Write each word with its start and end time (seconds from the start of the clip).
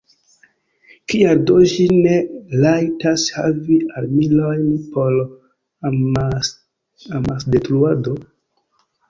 Kial 1.11 1.41
do 1.49 1.57
ĝi 1.71 1.83
ne 2.05 2.15
rajtas 2.63 3.25
havi 3.35 3.77
armilojn 4.01 4.65
por 4.97 5.21
amasdetruado? 5.91 8.19